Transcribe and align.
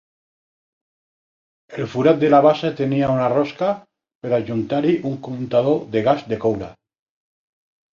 El 1.75 1.91
forat 1.91 2.23
de 2.25 2.33
la 2.35 2.41
base 2.47 2.73
tenia 2.81 3.11
una 3.19 3.29
rosca 3.37 3.71
per 4.25 4.35
adjuntar-hi 4.41 4.99
un 5.15 5.23
comptador 5.33 5.83
de 5.97 6.09
gas 6.13 6.31
de 6.35 6.45
coure. 6.47 6.77